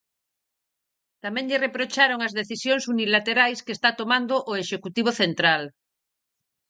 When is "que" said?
3.65-3.75